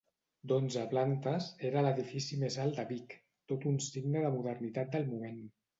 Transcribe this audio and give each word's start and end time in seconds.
D’onze 0.51 0.85
plantes, 0.93 1.49
era 1.69 1.83
l’edifici 1.87 2.41
més 2.45 2.59
alt 2.65 2.81
de 2.81 2.89
Vic, 2.95 3.17
tot 3.53 3.71
un 3.75 3.81
signe 3.91 4.27
de 4.29 4.37
modernitat 4.41 4.95
del 4.99 5.11
moment. 5.17 5.43